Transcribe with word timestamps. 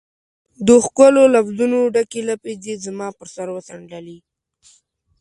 د 0.67 0.69
ښکلو 0.85 1.21
لفظونو 1.35 1.79
ډکي 1.93 2.21
لپې 2.29 2.53
دي 2.63 2.73
زما 2.85 3.07
پر 3.17 3.27
سر 3.35 3.47
وڅنډلي 3.51 4.17